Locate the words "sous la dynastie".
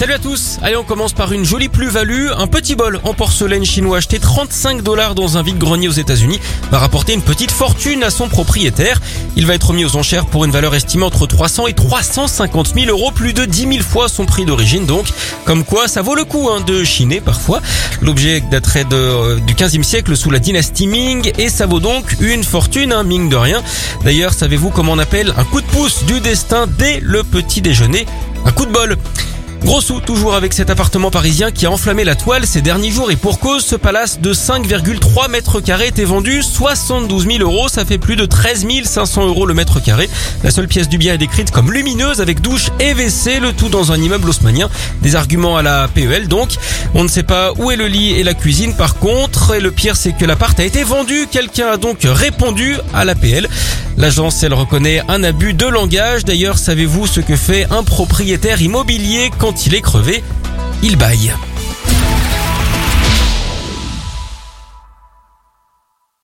20.16-20.86